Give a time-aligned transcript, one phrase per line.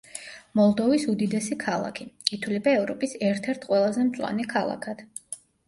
[0.59, 2.07] მოლდოვის უდიდესი ქალაქი;
[2.39, 5.09] ითვლება ევროპის ერთ-ერთ ყველაზე მწვანე ქალაქად.